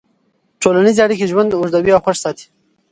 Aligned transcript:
ټولنیزې 0.61 1.01
اړیکې 1.05 1.29
ژوند 1.31 1.49
اوږدوي 1.55 1.91
او 1.93 2.03
خوښ 2.05 2.17
ساتي. 2.23 2.45